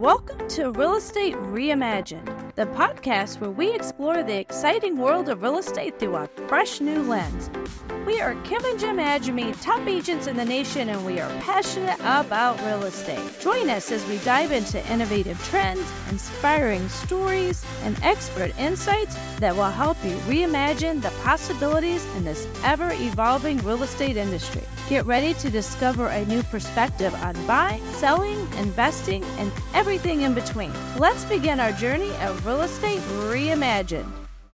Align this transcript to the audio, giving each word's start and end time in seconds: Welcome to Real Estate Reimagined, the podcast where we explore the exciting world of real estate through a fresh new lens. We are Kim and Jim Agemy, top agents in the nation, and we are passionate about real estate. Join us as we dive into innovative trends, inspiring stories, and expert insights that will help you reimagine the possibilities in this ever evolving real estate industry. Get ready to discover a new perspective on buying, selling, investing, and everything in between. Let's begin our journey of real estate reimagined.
Welcome 0.00 0.48
to 0.48 0.70
Real 0.70 0.94
Estate 0.94 1.34
Reimagined, 1.34 2.26
the 2.56 2.66
podcast 2.66 3.40
where 3.40 3.50
we 3.50 3.72
explore 3.72 4.22
the 4.22 4.38
exciting 4.38 4.96
world 4.96 5.28
of 5.28 5.42
real 5.42 5.58
estate 5.58 5.98
through 5.98 6.16
a 6.16 6.26
fresh 6.48 6.80
new 6.80 7.02
lens. 7.02 7.50
We 8.06 8.20
are 8.20 8.34
Kim 8.42 8.64
and 8.64 8.78
Jim 8.78 8.96
Agemy, 8.96 9.60
top 9.62 9.86
agents 9.86 10.26
in 10.26 10.36
the 10.36 10.44
nation, 10.44 10.88
and 10.88 11.04
we 11.04 11.20
are 11.20 11.28
passionate 11.40 11.98
about 12.00 12.60
real 12.62 12.82
estate. 12.84 13.20
Join 13.40 13.70
us 13.70 13.92
as 13.92 14.04
we 14.06 14.18
dive 14.18 14.52
into 14.52 14.84
innovative 14.90 15.42
trends, 15.44 15.86
inspiring 16.10 16.88
stories, 16.88 17.64
and 17.82 17.96
expert 18.02 18.58
insights 18.58 19.16
that 19.38 19.54
will 19.54 19.70
help 19.70 19.96
you 20.04 20.16
reimagine 20.26 21.00
the 21.00 21.10
possibilities 21.22 22.04
in 22.16 22.24
this 22.24 22.48
ever 22.64 22.90
evolving 22.94 23.58
real 23.58 23.82
estate 23.82 24.16
industry. 24.16 24.62
Get 24.88 25.06
ready 25.06 25.34
to 25.34 25.50
discover 25.50 26.08
a 26.08 26.24
new 26.24 26.42
perspective 26.44 27.14
on 27.14 27.34
buying, 27.46 27.84
selling, 27.92 28.40
investing, 28.58 29.22
and 29.38 29.52
everything 29.72 30.22
in 30.22 30.34
between. 30.34 30.72
Let's 30.96 31.24
begin 31.26 31.60
our 31.60 31.72
journey 31.72 32.10
of 32.22 32.39
real 32.44 32.62
estate 32.62 33.00
reimagined. 33.28 34.29